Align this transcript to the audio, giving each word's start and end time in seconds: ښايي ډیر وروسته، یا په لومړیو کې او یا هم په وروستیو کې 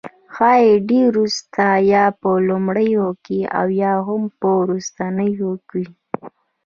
ښايي 0.33 0.69
ډیر 0.89 1.07
وروسته، 1.13 1.65
یا 1.93 2.05
په 2.21 2.29
لومړیو 2.47 3.07
کې 3.25 3.39
او 3.59 3.67
یا 3.83 3.93
هم 4.07 4.23
په 4.39 4.47
وروستیو 4.61 5.51
کې 5.69 5.83